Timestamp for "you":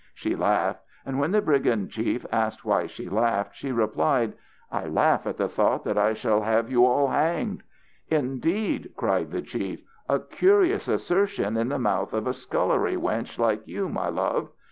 6.71-6.87, 13.67-13.89